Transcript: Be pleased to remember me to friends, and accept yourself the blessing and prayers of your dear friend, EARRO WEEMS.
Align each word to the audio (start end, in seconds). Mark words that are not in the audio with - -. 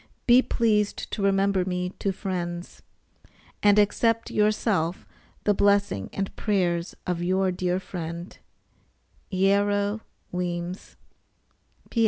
Be 0.25 0.41
pleased 0.41 1.11
to 1.11 1.21
remember 1.21 1.63
me 1.63 1.89
to 1.99 2.11
friends, 2.11 2.81
and 3.61 3.77
accept 3.77 4.31
yourself 4.31 5.05
the 5.43 5.53
blessing 5.53 6.09
and 6.11 6.35
prayers 6.35 6.95
of 7.05 7.21
your 7.21 7.51
dear 7.51 7.79
friend, 7.79 8.35
EARRO 9.31 10.01
WEEMS. 10.31 10.95